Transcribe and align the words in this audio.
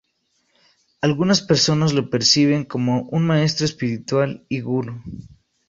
Algunas 1.01 1.43
personas 1.43 1.93
lo 1.93 2.09
perciben 2.09 2.63
como 2.65 3.03
un 3.11 3.23
maestro 3.27 3.65
espiritual 3.67 4.47
y 4.49 4.59
gurú. 4.59 4.99